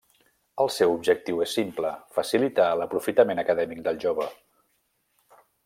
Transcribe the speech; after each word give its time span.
El 0.63 0.69
seu 0.75 0.93
objectiu 0.93 1.43
és 1.45 1.53
simple, 1.57 1.91
facilitar 2.17 2.71
l'aprofitament 2.79 3.43
acadèmic 3.45 3.85
del 3.89 4.01
jove. 4.07 4.29